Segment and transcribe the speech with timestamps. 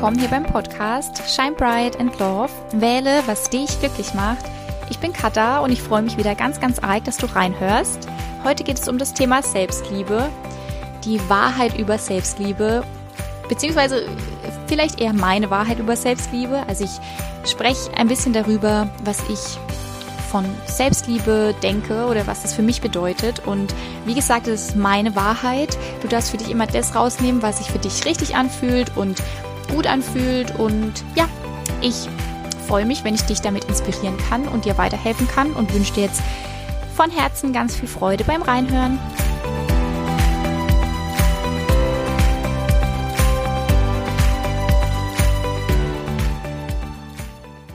[0.00, 2.48] Willkommen hier beim Podcast Shine Bright and Love.
[2.72, 4.46] Wähle, was dich glücklich macht.
[4.88, 8.08] Ich bin Katha und ich freue mich wieder ganz, ganz arg, dass du reinhörst.
[8.42, 10.30] Heute geht es um das Thema Selbstliebe,
[11.04, 12.82] die Wahrheit über Selbstliebe,
[13.50, 14.08] beziehungsweise
[14.68, 16.64] vielleicht eher meine Wahrheit über Selbstliebe.
[16.66, 19.58] Also ich spreche ein bisschen darüber, was ich
[20.30, 23.46] von Selbstliebe denke oder was das für mich bedeutet.
[23.46, 23.74] Und
[24.06, 25.76] wie gesagt, das ist meine Wahrheit.
[26.00, 29.22] Du darfst für dich immer das rausnehmen, was sich für dich richtig anfühlt und
[29.70, 30.58] gut anfühlt.
[30.58, 31.28] Und ja,
[31.80, 32.08] ich
[32.66, 36.04] freue mich, wenn ich dich damit inspirieren kann und dir weiterhelfen kann und wünsche dir
[36.04, 36.22] jetzt
[36.94, 38.98] von Herzen ganz viel Freude beim Reinhören.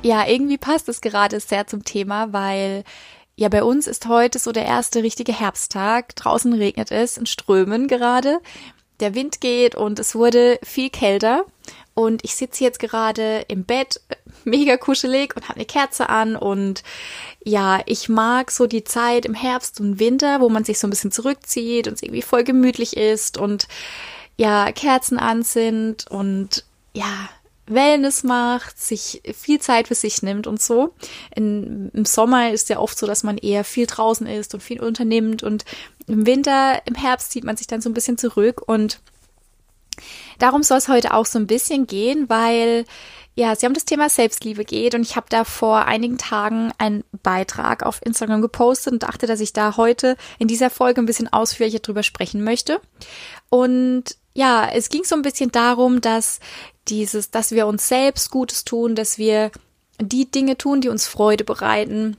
[0.06, 2.84] Ja, irgendwie passt es gerade sehr zum Thema, weil
[3.38, 6.16] ja, bei uns ist heute so der erste richtige Herbsttag.
[6.16, 8.40] Draußen regnet es in Strömen gerade.
[9.00, 11.44] Der Wind geht und es wurde viel kälter.
[11.96, 14.02] Und ich sitze jetzt gerade im Bett,
[14.44, 16.36] mega kuschelig und habe eine Kerze an.
[16.36, 16.84] Und
[17.44, 20.92] ja, ich mag so die Zeit im Herbst und Winter, wo man sich so ein
[20.92, 23.68] bisschen zurückzieht und es irgendwie voll gemütlich ist und
[24.38, 27.30] ja, Kerzen an sind und ja,
[27.68, 30.94] Wellness macht, sich viel Zeit für sich nimmt und so.
[31.36, 34.82] In, Im Sommer ist ja oft so, dass man eher viel draußen ist und viel
[34.82, 35.66] unternimmt und
[36.08, 39.00] im Winter, im Herbst zieht man sich dann so ein bisschen zurück und
[40.40, 42.86] darum soll es heute auch so ein bisschen gehen, weil
[43.36, 47.04] ja, ja um das Thema Selbstliebe geht und ich habe da vor einigen Tagen einen
[47.24, 51.32] Beitrag auf Instagram gepostet und dachte, dass ich da heute in dieser Folge ein bisschen
[51.32, 52.80] ausführlicher drüber sprechen möchte.
[53.50, 56.40] Und ja, es ging so ein bisschen darum, dass
[56.88, 59.52] dieses, dass wir uns selbst Gutes tun, dass wir
[60.00, 62.18] die Dinge tun, die uns Freude bereiten.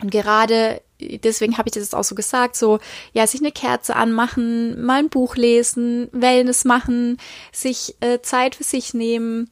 [0.00, 2.78] Und gerade deswegen habe ich das jetzt auch so gesagt, so,
[3.12, 7.18] ja, sich eine Kerze anmachen, mal ein Buch lesen, Wellness machen,
[7.52, 9.50] sich äh, Zeit für sich nehmen,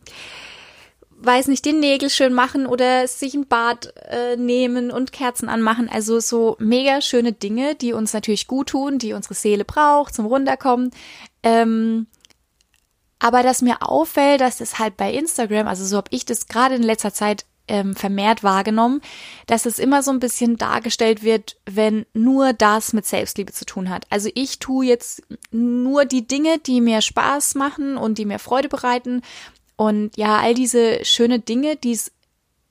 [1.19, 5.89] weiß nicht, den Nägel schön machen oder sich ein Bad äh, nehmen und Kerzen anmachen.
[5.89, 10.27] Also so mega schöne Dinge, die uns natürlich gut tun, die unsere Seele braucht zum
[10.27, 10.91] Runterkommen.
[11.43, 12.07] Ähm,
[13.19, 16.75] aber dass mir auffällt, dass es halt bei Instagram, also so habe ich das gerade
[16.75, 19.01] in letzter Zeit ähm, vermehrt wahrgenommen,
[19.47, 23.91] dass es immer so ein bisschen dargestellt wird, wenn nur das mit Selbstliebe zu tun
[23.91, 24.07] hat.
[24.11, 28.69] Also ich tue jetzt nur die Dinge, die mir Spaß machen und die mir Freude
[28.69, 29.23] bereiten
[29.77, 32.13] und ja, all diese schöne Dinge, die es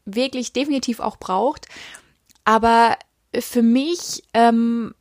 [0.05, 1.67] wirklich definitiv auch braucht.
[2.43, 2.97] Aber
[3.37, 4.93] für mich, ähm,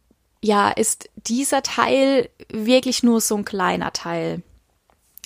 [0.42, 4.42] ja, ist dieser Teil wirklich nur so ein kleiner Teil.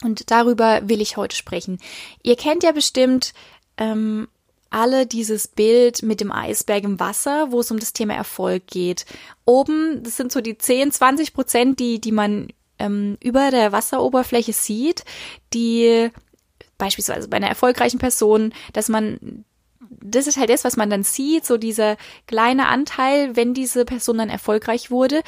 [0.03, 1.81] Und darüber will ich heute sprechen.
[2.23, 3.33] Ihr kennt ja bestimmt
[3.77, 4.29] ähm,
[4.71, 9.07] alle dieses Bild mit dem Eisberg im Wasser, wo es um das Thema Erfolg geht.
[9.45, 12.49] Oben, das sind so die 10, 20 Prozent, die, die man
[12.79, 15.05] ähm, über der Wasseroberfläche sieht,
[15.55, 16.11] die
[16.77, 19.45] beispielsweise bei einer erfolgreichen Person, dass man
[20.01, 21.97] das ist halt das, was man dann sieht, so dieser
[22.27, 25.23] kleine Anteil, wenn diese Person dann erfolgreich wurde.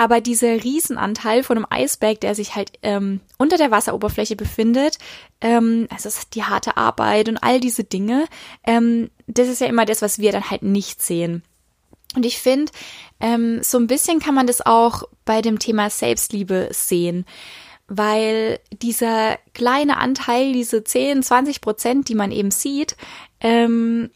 [0.00, 4.96] Aber dieser Riesenanteil von einem Eisberg, der sich halt ähm, unter der Wasseroberfläche befindet,
[5.42, 8.24] ähm, also die harte Arbeit und all diese Dinge,
[8.66, 11.42] ähm, das ist ja immer das, was wir dann halt nicht sehen.
[12.16, 12.72] Und ich finde,
[13.20, 17.26] ähm, so ein bisschen kann man das auch bei dem Thema Selbstliebe sehen
[17.92, 22.96] weil dieser kleine Anteil, diese 10, 20 Prozent, die man eben sieht,
[23.40, 24.10] ähm,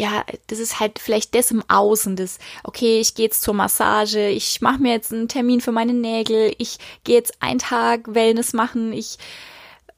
[0.00, 4.28] ja, das ist halt vielleicht das im Außen, das, okay, ich gehe jetzt zur Massage,
[4.28, 8.54] ich mache mir jetzt einen Termin für meine Nägel, ich gehe jetzt einen Tag Wellness
[8.54, 9.18] machen, ich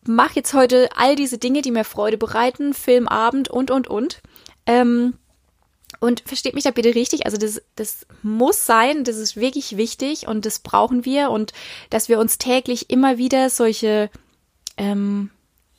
[0.05, 4.23] mache jetzt heute all diese Dinge, die mir Freude bereiten, Filmabend und, und, und.
[4.67, 5.15] Ähm,
[6.01, 10.27] und versteht mich da bitte richtig, also das, das muss sein, das ist wirklich wichtig
[10.27, 11.53] und das brauchen wir und
[11.91, 14.11] dass wir uns täglich immer wieder solche,
[14.77, 15.31] ähm,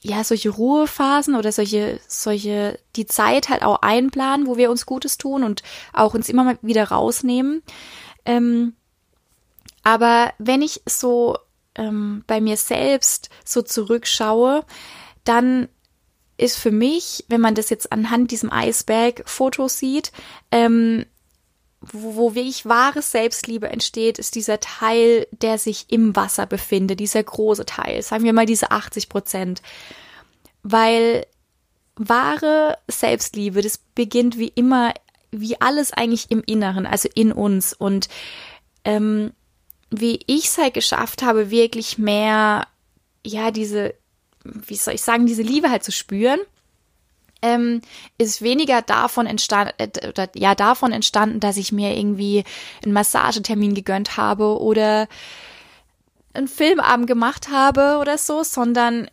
[0.03, 5.18] ja, solche Ruhephasen oder solche, solche, die Zeit halt auch einplanen, wo wir uns Gutes
[5.18, 5.63] tun und
[5.94, 7.63] auch uns immer mal wieder rausnehmen.
[8.25, 8.74] Ähm,
[9.83, 11.38] aber wenn ich so
[11.75, 14.66] ähm, bei mir selbst so zurückschaue,
[15.24, 15.69] dann
[16.38, 20.12] ist für mich, wenn man das jetzt anhand diesem Eisberg-Foto sieht,
[20.51, 21.06] ähm,
[21.80, 27.24] wo, wo wirklich wahre Selbstliebe entsteht, ist dieser Teil, der sich im Wasser befindet, dieser
[27.24, 29.62] große Teil, sagen wir mal diese 80 Prozent.
[30.63, 31.25] Weil
[31.95, 34.94] wahre Selbstliebe, das beginnt wie immer,
[35.31, 37.74] wie alles eigentlich im Inneren, also in uns.
[37.74, 38.07] Und
[38.83, 39.31] ähm,
[39.89, 42.68] wie ich es halt geschafft habe, wirklich mehr,
[43.25, 43.94] ja, diese
[44.44, 46.39] wie soll ich sagen, diese Liebe halt zu spüren,
[47.42, 47.81] ähm,
[48.18, 52.44] ist weniger davon entstanden, äh, oder, ja, davon entstanden, dass ich mir irgendwie
[52.83, 55.07] einen Massagetermin gegönnt habe oder
[56.33, 59.10] einen Filmabend gemacht habe oder so, sondern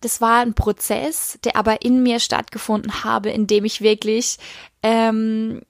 [0.00, 4.38] das war ein Prozess, der aber in mir stattgefunden habe, in dem ich wirklich
[4.82, 5.62] ähm,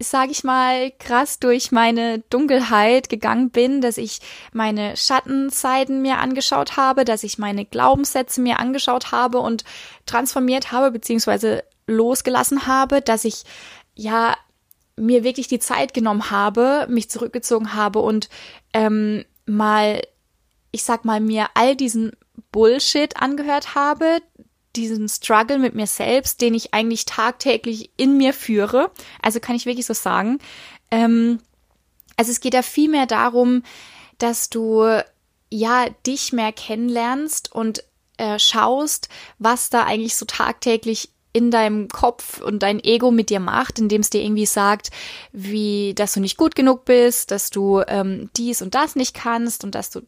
[0.00, 4.20] sage ich mal, krass durch meine Dunkelheit gegangen bin, dass ich
[4.52, 9.64] meine Schattenseiten mir angeschaut habe, dass ich meine Glaubenssätze mir angeschaut habe und
[10.06, 13.44] transformiert habe, beziehungsweise losgelassen habe, dass ich
[13.94, 14.36] ja
[14.96, 18.28] mir wirklich die Zeit genommen habe, mich zurückgezogen habe und
[18.72, 20.02] ähm, mal,
[20.72, 22.12] ich sag mal, mir all diesen
[22.52, 24.20] Bullshit angehört habe,
[24.76, 28.90] diesen Struggle mit mir selbst, den ich eigentlich tagtäglich in mir führe.
[29.22, 30.38] Also kann ich wirklich so sagen.
[30.90, 31.40] Ähm,
[32.16, 33.62] also es geht ja viel mehr darum,
[34.18, 34.84] dass du
[35.50, 37.84] ja dich mehr kennenlernst und
[38.16, 39.08] äh, schaust,
[39.38, 44.02] was da eigentlich so tagtäglich in deinem Kopf und dein Ego mit dir macht, indem
[44.02, 44.90] es dir irgendwie sagt,
[45.32, 49.64] wie, dass du nicht gut genug bist, dass du ähm, dies und das nicht kannst
[49.64, 50.02] und dass du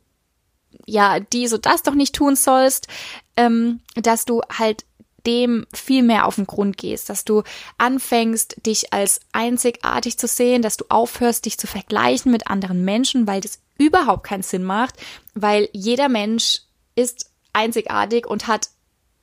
[0.87, 2.89] ja dies und das doch nicht tun sollst,
[3.37, 4.85] ähm, dass du halt
[5.27, 7.43] dem viel mehr auf den Grund gehst, dass du
[7.79, 13.27] anfängst, dich als einzigartig zu sehen, dass du aufhörst, dich zu vergleichen mit anderen Menschen,
[13.27, 14.95] weil das überhaupt keinen Sinn macht,
[15.35, 16.61] weil jeder Mensch
[16.95, 18.71] ist einzigartig und hat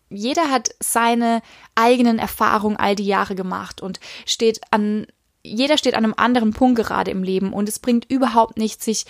[0.09, 1.41] jeder hat seine
[1.73, 5.07] eigenen Erfahrungen all die Jahre gemacht und steht an
[5.41, 9.05] jeder steht an einem anderen Punkt gerade im Leben und es bringt überhaupt nichts, sich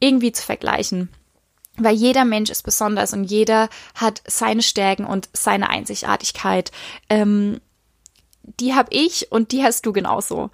[0.00, 1.08] irgendwie zu vergleichen
[1.76, 6.70] weil jeder Mensch ist besonders und jeder hat seine Stärken und seine Einzigartigkeit.
[7.08, 7.60] Ähm,
[8.60, 10.50] die habe ich und die hast du genauso.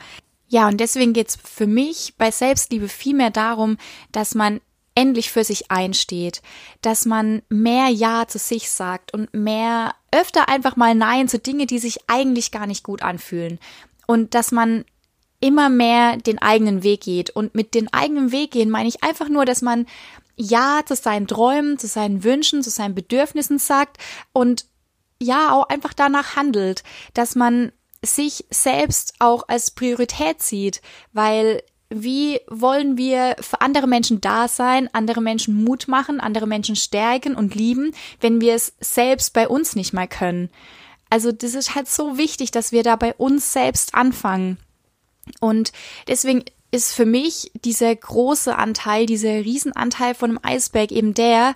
[0.48, 3.76] Ja, und deswegen geht's für mich bei Selbstliebe viel mehr darum,
[4.12, 4.60] dass man
[4.94, 6.42] endlich für sich einsteht,
[6.82, 11.66] dass man mehr Ja zu sich sagt und mehr öfter einfach mal Nein zu Dinge,
[11.66, 13.58] die sich eigentlich gar nicht gut anfühlen.
[14.06, 14.84] Und dass man
[15.40, 17.30] immer mehr den eigenen Weg geht.
[17.30, 19.86] Und mit den eigenen Weg gehen meine ich einfach nur, dass man
[20.40, 23.98] ja zu seinen Träumen, zu seinen Wünschen, zu seinen Bedürfnissen sagt
[24.32, 24.66] und
[25.20, 26.82] ja auch einfach danach handelt,
[27.14, 27.72] dass man
[28.02, 30.80] sich selbst auch als Priorität sieht,
[31.12, 36.76] weil wie wollen wir für andere Menschen da sein, andere Menschen Mut machen, andere Menschen
[36.76, 40.50] stärken und lieben, wenn wir es selbst bei uns nicht mal können?
[41.10, 44.58] Also das ist halt so wichtig, dass wir da bei uns selbst anfangen.
[45.40, 45.72] Und
[46.06, 51.54] deswegen ist für mich dieser große Anteil, dieser Riesenanteil von einem Eisberg eben der,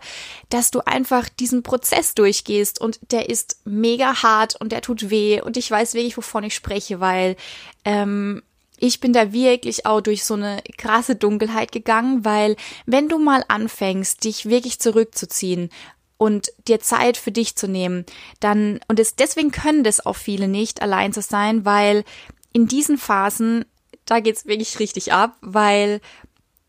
[0.49, 5.41] dass du einfach diesen Prozess durchgehst und der ist mega hart und der tut weh
[5.41, 7.37] und ich weiß wirklich, wovon ich spreche, weil
[7.85, 8.43] ähm,
[8.79, 12.57] ich bin da wirklich auch durch so eine krasse Dunkelheit gegangen, weil
[12.87, 15.71] wenn du mal anfängst, dich wirklich zurückzuziehen
[16.17, 18.05] und dir Zeit für dich zu nehmen,
[18.41, 22.05] dann, und es, deswegen können das auch viele nicht, allein zu sein, weil
[22.53, 23.65] in diesen Phasen
[24.07, 26.01] da geht's wirklich richtig ab, weil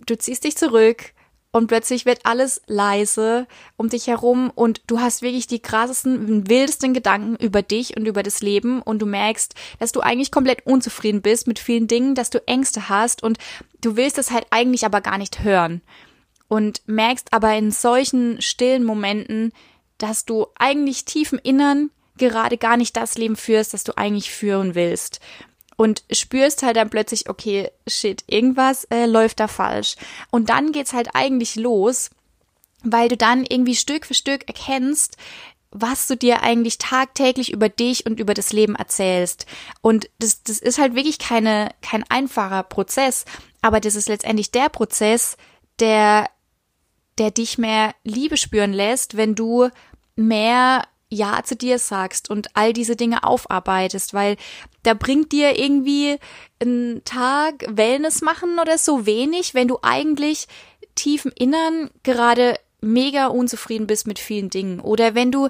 [0.05, 1.13] du ziehst dich zurück
[1.55, 3.47] und plötzlich wird alles leise
[3.77, 8.23] um dich herum und du hast wirklich die krassesten, wildesten Gedanken über dich und über
[8.23, 12.29] das Leben und du merkst, dass du eigentlich komplett unzufrieden bist mit vielen Dingen, dass
[12.29, 13.37] du Ängste hast und
[13.79, 15.81] du willst es halt eigentlich aber gar nicht hören
[16.49, 19.53] und merkst aber in solchen stillen Momenten,
[19.97, 24.30] dass du eigentlich tief im Innern gerade gar nicht das Leben führst, das du eigentlich
[24.30, 25.21] führen willst
[25.77, 29.95] und spürst halt dann plötzlich, okay, shit, irgendwas äh, läuft da falsch.
[30.31, 32.09] Und dann geht's halt eigentlich los,
[32.83, 35.17] weil du dann irgendwie Stück für Stück erkennst,
[35.71, 39.45] was du dir eigentlich tagtäglich über dich und über das Leben erzählst.
[39.81, 43.25] Und das, das ist halt wirklich keine, kein einfacher Prozess,
[43.61, 45.35] aber das ist letztendlich der Prozess,
[45.79, 46.29] der,
[47.17, 49.69] der dich mehr Liebe spüren lässt, wenn du
[50.15, 50.83] mehr
[51.16, 54.38] ja zu dir sagst und all diese Dinge aufarbeitest, weil
[54.84, 56.18] da bringt dir irgendwie
[56.62, 60.48] ein Tag Wellness machen oder so wenig, wenn du eigentlich
[60.95, 65.50] tief im Innern gerade mega unzufrieden bist mit vielen Dingen oder wenn du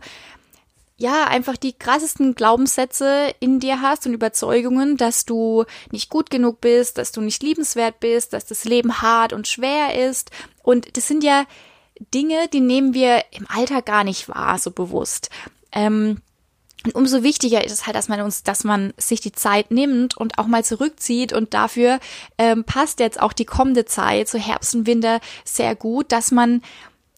[0.97, 6.61] ja, einfach die krassesten Glaubenssätze in dir hast und Überzeugungen, dass du nicht gut genug
[6.61, 10.31] bist, dass du nicht liebenswert bist, dass das Leben hart und schwer ist.
[10.63, 11.45] Und das sind ja
[12.13, 15.29] Dinge, die nehmen wir im Alltag gar nicht wahr, so bewusst.
[15.75, 16.21] Ähm,
[16.85, 20.15] und umso wichtiger ist es halt, dass man uns, dass man sich die Zeit nimmt
[20.17, 21.33] und auch mal zurückzieht.
[21.33, 21.99] Und dafür
[22.37, 26.61] ähm, passt jetzt auch die kommende Zeit, so Herbst und Winter, sehr gut, dass man,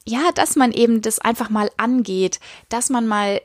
[0.05, 3.41] ja, dass man eben das einfach mal angeht, dass man mal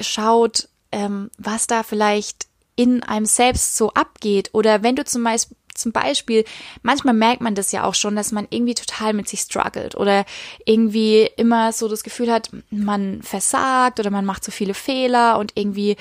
[0.00, 4.50] schaut, ähm, was da vielleicht in einem selbst so abgeht.
[4.52, 6.44] Oder wenn du zum Beispiel zum Beispiel,
[6.82, 10.24] manchmal merkt man das ja auch schon, dass man irgendwie total mit sich struggelt oder
[10.64, 15.52] irgendwie immer so das Gefühl hat, man versagt oder man macht so viele Fehler und
[15.54, 15.96] irgendwie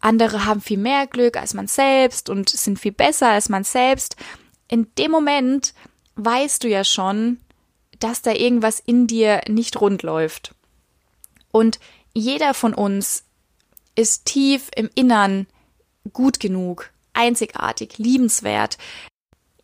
[0.00, 4.16] andere haben viel mehr Glück als man selbst und sind viel besser als man selbst.
[4.68, 5.74] In dem Moment
[6.16, 7.38] weißt du ja schon,
[8.00, 10.54] dass da irgendwas in dir nicht rund läuft.
[11.50, 11.78] Und
[12.12, 13.24] jeder von uns
[13.94, 15.46] ist tief im Innern
[16.12, 18.78] gut genug, einzigartig, liebenswert.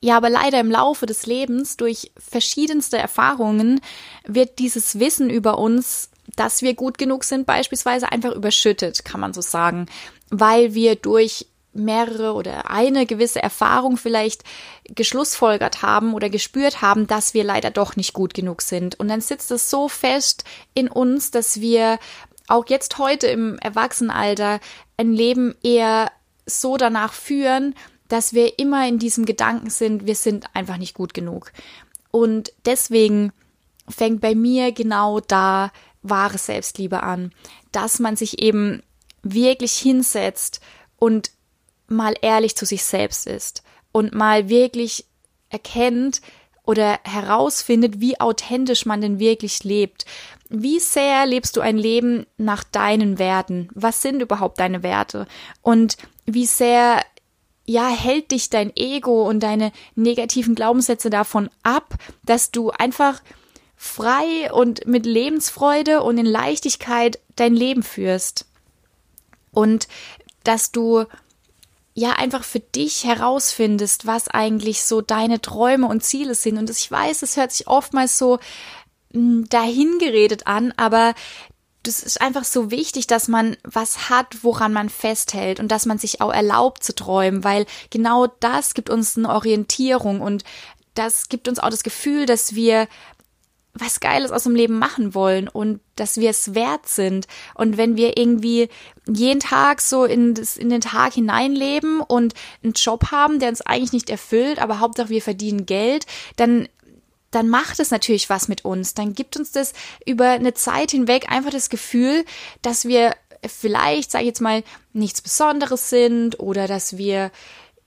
[0.03, 3.81] Ja, aber leider im Laufe des Lebens durch verschiedenste Erfahrungen
[4.27, 9.35] wird dieses Wissen über uns, dass wir gut genug sind, beispielsweise einfach überschüttet, kann man
[9.35, 9.87] so sagen,
[10.31, 14.43] weil wir durch mehrere oder eine gewisse Erfahrung vielleicht
[14.87, 18.99] geschlussfolgert haben oder gespürt haben, dass wir leider doch nicht gut genug sind.
[18.99, 21.99] Und dann sitzt es so fest in uns, dass wir
[22.49, 24.61] auch jetzt heute im Erwachsenenalter
[24.97, 26.11] ein Leben eher
[26.51, 27.75] so danach führen,
[28.09, 31.53] dass wir immer in diesem Gedanken sind, wir sind einfach nicht gut genug.
[32.11, 33.33] Und deswegen
[33.89, 37.33] fängt bei mir genau da wahre Selbstliebe an,
[37.73, 38.83] dass man sich eben
[39.23, 40.61] wirklich hinsetzt
[40.99, 41.31] und
[41.89, 45.07] mal ehrlich zu sich selbst ist und mal wirklich
[45.51, 46.21] erkennt
[46.65, 50.07] oder herausfindet, wie authentisch man denn wirklich lebt.
[50.49, 53.69] Wie sehr lebst du ein Leben nach deinen Werten?
[53.75, 55.27] Was sind überhaupt deine Werte?
[55.63, 55.97] Und
[56.35, 57.03] wie sehr
[57.71, 61.95] ja, hält dich dein Ego und deine negativen Glaubenssätze davon ab,
[62.25, 63.23] dass du einfach
[63.77, 68.47] frei und mit Lebensfreude und in Leichtigkeit dein Leben führst.
[69.53, 69.87] Und
[70.43, 71.05] dass du
[71.95, 76.59] ja einfach für dich herausfindest, was eigentlich so deine Träume und Ziele sind.
[76.59, 78.39] Und ich weiß, es hört sich oftmals so
[79.13, 81.15] hm, dahingeredet an, aber
[81.83, 85.99] das ist einfach so wichtig, dass man was hat, woran man festhält und dass man
[85.99, 90.45] sich auch erlaubt zu träumen, weil genau das gibt uns eine Orientierung und
[90.95, 92.87] das gibt uns auch das Gefühl, dass wir
[93.73, 97.29] was Geiles aus dem Leben machen wollen und dass wir es wert sind.
[97.55, 98.69] Und wenn wir irgendwie
[99.07, 103.61] jeden Tag so in, das, in den Tag hineinleben und einen Job haben, der uns
[103.63, 106.07] eigentlich nicht erfüllt, aber Hauptsache wir verdienen Geld,
[106.37, 106.69] dann
[107.31, 108.95] dann macht es natürlich was mit uns.
[108.95, 109.73] Dann gibt uns das
[110.05, 112.25] über eine Zeit hinweg einfach das Gefühl,
[112.63, 113.15] dass wir
[113.47, 117.31] vielleicht, sage ich jetzt mal, nichts Besonderes sind oder dass wir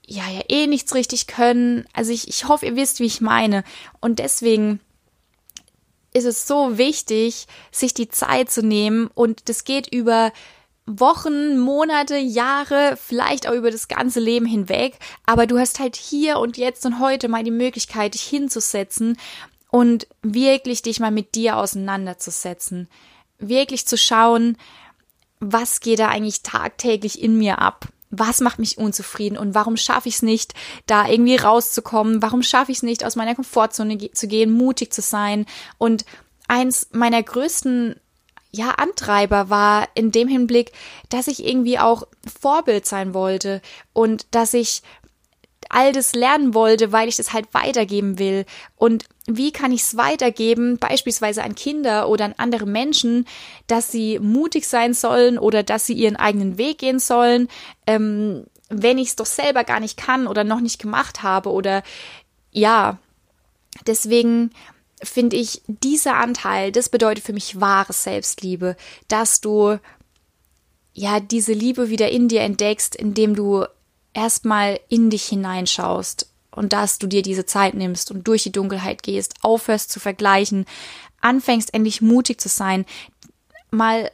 [0.06, 1.86] ja ja eh nichts richtig können.
[1.94, 3.64] Also ich, ich hoffe, ihr wisst, wie ich meine.
[4.00, 4.80] Und deswegen
[6.14, 10.32] ist es so wichtig, sich die Zeit zu nehmen und das geht über
[10.86, 16.40] Wochen, Monate, Jahre, vielleicht auch über das ganze Leben hinweg, aber du hast halt hier
[16.40, 19.18] und jetzt und heute mal die Möglichkeit, dich hinzusetzen
[19.72, 22.90] und wirklich dich mal mit dir auseinanderzusetzen,
[23.40, 24.58] wirklich zu schauen,
[25.40, 27.88] was geht da eigentlich tagtäglich in mir ab?
[28.16, 30.54] was macht mich unzufrieden und warum schaffe ich es nicht,
[30.86, 32.22] da irgendwie rauszukommen?
[32.22, 35.46] Warum schaffe ich es nicht, aus meiner Komfortzone zu gehen, mutig zu sein?
[35.80, 36.06] Und
[36.48, 38.00] eins meiner größten
[38.56, 40.72] ja, Antreiber war in dem Hinblick,
[41.10, 42.04] dass ich irgendwie auch
[42.40, 43.62] Vorbild sein wollte
[43.94, 44.84] und dass ich
[45.70, 48.46] all das lernen wollte, weil ich das halt weitergeben will.
[48.76, 53.26] Und wie kann ich es weitergeben, beispielsweise an Kinder oder an andere Menschen,
[53.66, 57.48] dass sie mutig sein sollen oder dass sie ihren eigenen Weg gehen sollen,
[57.88, 61.82] ähm, wenn ich es doch selber gar nicht kann oder noch nicht gemacht habe oder
[62.52, 63.00] ja,
[63.88, 64.52] deswegen
[65.04, 68.76] finde ich, dieser Anteil, das bedeutet für mich wahre Selbstliebe,
[69.08, 69.78] dass du
[70.94, 73.66] ja diese Liebe wieder in dir entdeckst, indem du
[74.14, 79.04] erstmal in dich hineinschaust und dass du dir diese Zeit nimmst und durch die Dunkelheit
[79.04, 80.66] gehst, aufhörst zu vergleichen,
[81.22, 82.86] anfängst endlich mutig zu sein,
[83.72, 84.12] mal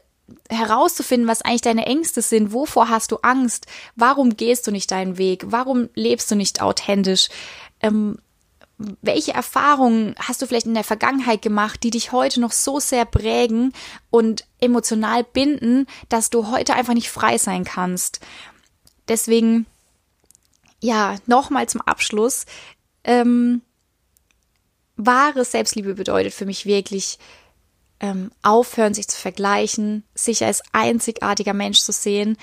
[0.50, 3.65] herauszufinden, was eigentlich deine Ängste sind, wovor hast du Angst,
[3.96, 7.29] warum gehst du nicht deinen Weg, warum lebst du nicht authentisch,
[7.81, 8.19] ähm,
[9.01, 13.05] welche Erfahrungen hast du vielleicht in der Vergangenheit gemacht, die dich heute noch so sehr
[13.05, 13.74] prägen
[14.09, 18.21] und emotional binden, dass du heute einfach nicht frei sein kannst.
[19.07, 19.65] Deswegen
[20.81, 22.45] ja, nochmal zum Abschluss.
[23.03, 23.62] Ähm,
[24.95, 27.19] wahre Selbstliebe bedeutet für mich wirklich
[28.00, 32.38] ähm, aufhören, sich zu vergleichen, sich als einzigartiger Mensch zu sehen,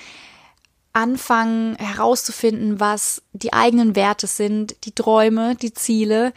[0.97, 6.33] anfangen herauszufinden, was die eigenen Werte sind, die Träume, die Ziele,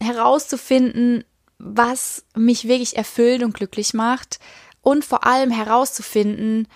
[0.00, 1.24] herauszufinden,
[1.58, 4.38] was mich wirklich erfüllt und glücklich macht.
[4.80, 6.68] Und vor allem herauszufinden,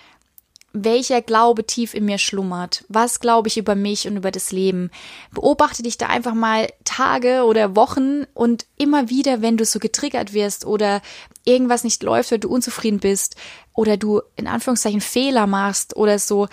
[0.73, 2.83] welcher Glaube tief in mir schlummert.
[2.89, 4.89] Was glaube ich über mich und über das Leben?
[5.31, 10.33] Beobachte dich da einfach mal Tage oder Wochen und immer wieder, wenn du so getriggert
[10.33, 11.01] wirst oder
[11.45, 13.35] irgendwas nicht läuft oder du unzufrieden bist
[13.73, 16.47] oder du in Anführungszeichen Fehler machst oder so,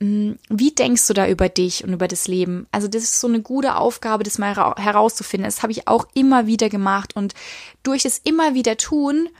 [0.00, 2.66] mm, wie denkst du da über dich und über das Leben?
[2.72, 5.48] Also das ist so eine gute Aufgabe, das mal herauszufinden.
[5.48, 7.32] Das habe ich auch immer wieder gemacht und
[7.82, 9.30] durch das immer wieder tun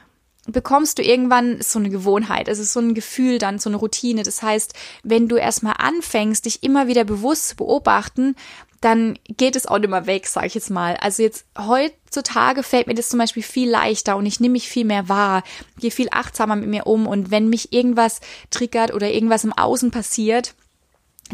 [0.47, 4.23] bekommst du irgendwann so eine Gewohnheit, also so ein Gefühl dann, so eine Routine.
[4.23, 8.37] Das heißt, wenn du erstmal anfängst, dich immer wieder bewusst zu beobachten,
[8.81, 10.97] dann geht es auch mehr weg, sag ich jetzt mal.
[10.97, 14.85] Also jetzt heutzutage fällt mir das zum Beispiel viel leichter und ich nehme mich viel
[14.85, 15.43] mehr wahr,
[15.81, 19.91] gehe viel achtsamer mit mir um und wenn mich irgendwas triggert oder irgendwas im Außen
[19.91, 20.55] passiert,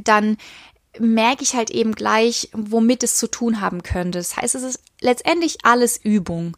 [0.02, 0.38] dann
[0.98, 4.18] merke ich halt eben gleich, womit es zu tun haben könnte.
[4.18, 6.56] Das heißt, es ist letztendlich alles Übung.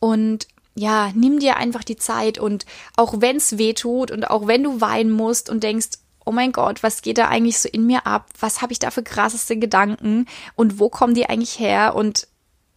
[0.00, 2.64] Und ja, nimm dir einfach die Zeit und
[2.96, 5.88] auch wenn es weh tut und auch wenn du weinen musst und denkst,
[6.24, 8.28] oh mein Gott, was geht da eigentlich so in mir ab?
[8.38, 12.28] Was habe ich da für krasseste Gedanken und wo kommen die eigentlich her und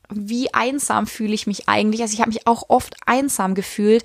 [0.10, 2.02] wie einsam fühle ich mich eigentlich?
[2.02, 4.04] Also ich habe mich auch oft einsam gefühlt,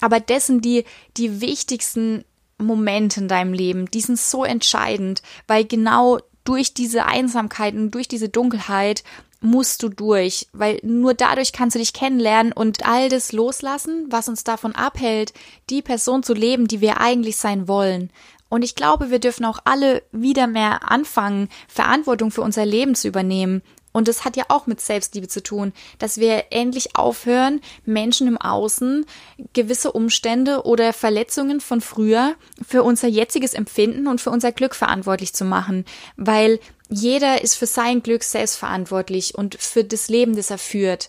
[0.00, 0.84] aber dessen die
[1.16, 2.24] die wichtigsten
[2.58, 8.08] Momente in deinem Leben, die sind so entscheidend, weil genau durch diese Einsamkeit und durch
[8.08, 9.02] diese Dunkelheit
[9.40, 14.28] musst du durch, weil nur dadurch kannst du dich kennenlernen und all das loslassen, was
[14.28, 15.32] uns davon abhält,
[15.70, 18.10] die Person zu leben, die wir eigentlich sein wollen.
[18.48, 23.08] Und ich glaube, wir dürfen auch alle wieder mehr anfangen, Verantwortung für unser Leben zu
[23.08, 23.62] übernehmen.
[23.92, 28.38] Und das hat ja auch mit Selbstliebe zu tun, dass wir endlich aufhören, Menschen im
[28.38, 29.04] Außen
[29.52, 32.34] gewisse Umstände oder Verletzungen von früher
[32.66, 35.84] für unser jetziges Empfinden und für unser Glück verantwortlich zu machen,
[36.16, 41.08] weil jeder ist für sein Glück selbst verantwortlich und für das Leben, das er führt.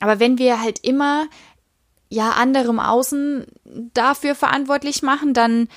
[0.00, 1.26] Aber wenn wir halt immer
[2.08, 3.46] ja anderem Außen
[3.92, 5.68] dafür verantwortlich machen, dann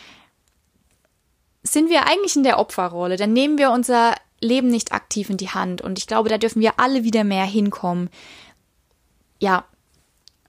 [1.63, 3.17] sind wir eigentlich in der Opferrolle.
[3.17, 5.81] Dann nehmen wir unser Leben nicht aktiv in die Hand.
[5.81, 8.09] Und ich glaube, da dürfen wir alle wieder mehr hinkommen.
[9.39, 9.65] Ja.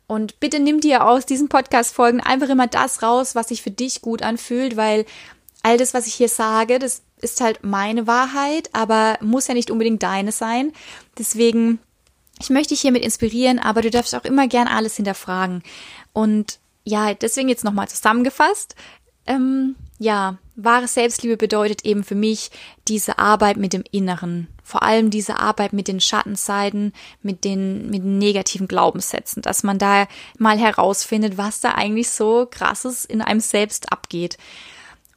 [0.07, 4.03] Und bitte nimm dir aus diesen Podcast-Folgen einfach immer das raus, was sich für dich
[4.03, 5.07] gut anfühlt, weil
[5.63, 9.71] all das, was ich hier sage, das ist halt meine Wahrheit, aber muss ja nicht
[9.71, 10.73] unbedingt deine sein.
[11.19, 11.79] Deswegen,
[12.41, 15.63] ich möchte dich hiermit inspirieren, aber du darfst auch immer gern alles hinterfragen.
[16.13, 18.75] Und ja, deswegen jetzt nochmal zusammengefasst.
[19.27, 22.51] Ähm, ja, wahre Selbstliebe bedeutet eben für mich
[22.89, 24.49] diese Arbeit mit dem Inneren.
[24.65, 29.79] Vor allem diese Arbeit mit den Schattenseiten, mit den, mit den negativen Glaubenssätzen, dass man
[29.79, 30.07] da
[30.39, 34.39] mal herausfindet, was da eigentlich so krasses in einem selbst abgeht.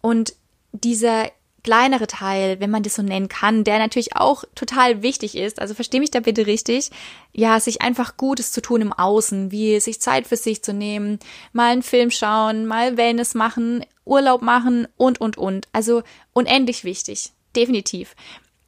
[0.02, 0.34] Und
[0.74, 1.32] dieser
[1.64, 5.74] kleinere Teil, wenn man das so nennen kann, der natürlich auch total wichtig ist, also
[5.74, 6.92] versteh mich da bitte richtig,
[7.32, 11.20] ja, sich einfach Gutes zu tun im Außen, wie sich Zeit für sich zu nehmen,
[11.54, 15.68] mal einen Film schauen, mal Wellness machen, Urlaub machen und, und, und.
[15.72, 17.32] Also unendlich wichtig.
[17.56, 18.16] Definitiv.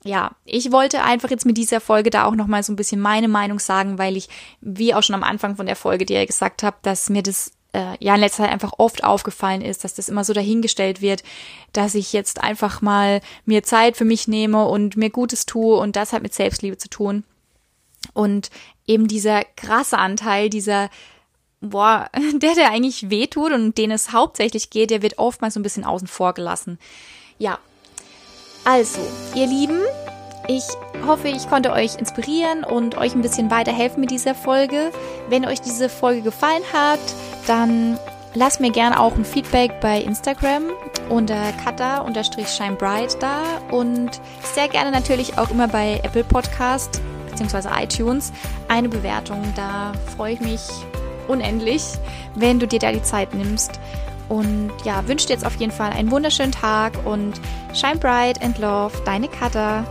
[0.06, 3.28] Ja, ich wollte einfach jetzt mit dieser Folge da auch nochmal so ein bisschen meine
[3.28, 4.30] Meinung sagen, weil ich,
[4.62, 7.98] wie auch schon am Anfang von der Folge dir gesagt habe, dass mir das äh,
[8.00, 11.24] ja in letzter Zeit einfach oft aufgefallen ist, dass das immer so dahingestellt wird,
[11.74, 15.96] dass ich jetzt einfach mal mir Zeit für mich nehme und mir Gutes tue und
[15.96, 17.24] das hat mit Selbstliebe zu tun.
[18.14, 18.50] Und
[18.88, 20.90] eben dieser krasse Anteil, dieser
[21.60, 25.64] boah, der, der eigentlich wehtut und den es hauptsächlich geht, der wird oftmals so ein
[25.64, 26.80] bisschen außen vor gelassen.
[27.38, 27.60] Ja.
[28.64, 29.00] Also,
[29.36, 29.80] ihr Lieben,
[30.48, 30.66] ich
[31.06, 34.92] hoffe, ich konnte euch inspirieren und euch ein bisschen weiterhelfen mit dieser Folge.
[35.30, 37.00] Wenn euch diese Folge gefallen hat,
[37.48, 37.98] dann
[38.34, 40.64] lasst mir gerne auch ein Feedback bei Instagram
[41.10, 44.10] unter kata-shinebright da und
[44.54, 47.70] sehr gerne natürlich auch immer bei Apple Podcast bzw.
[47.82, 48.32] iTunes
[48.68, 49.42] eine Bewertung.
[49.56, 50.62] Da freue ich mich
[51.28, 51.84] unendlich,
[52.36, 53.80] wenn du dir da die Zeit nimmst.
[54.28, 57.40] Und ja, wünsche dir jetzt auf jeden Fall einen wunderschönen Tag und
[57.74, 59.86] shine bright and love, deine Katha.